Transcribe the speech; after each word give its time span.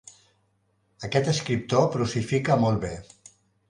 Aquest 1.09 1.31
escriptor 1.35 1.87
prosifica 1.99 2.61
molt 2.67 2.87
bé. 2.89 2.95